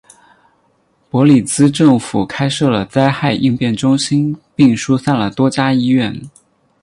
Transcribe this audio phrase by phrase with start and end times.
[1.11, 6.19] 伯利兹政府开设了灾害应变中心并疏散了多家医院。